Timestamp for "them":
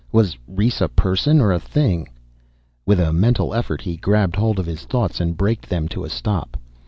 5.69-5.87